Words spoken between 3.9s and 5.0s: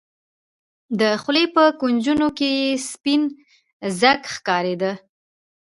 ځګ ښکارېده.